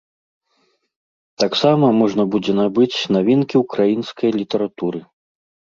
Таксама 1.43 1.85
можна 2.01 2.23
будзе 2.37 2.51
набыць 2.61 2.97
навінкі 3.19 3.55
ўкраінскай 3.65 4.31
літаратуры. 4.41 4.99